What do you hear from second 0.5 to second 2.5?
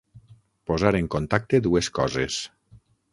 Posar en contacte dues coses.